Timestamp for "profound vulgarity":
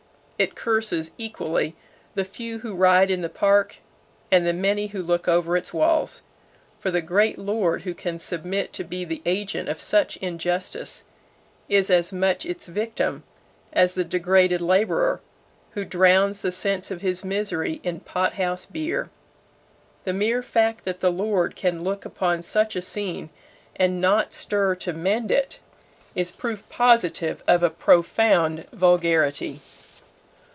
27.69-29.59